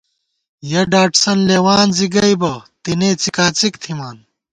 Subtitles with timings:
[0.71, 2.53] یَہ ڈاٹسَن لېوان زِی گئیبہ،
[2.83, 4.17] تېنے څِکا څِک تھِمان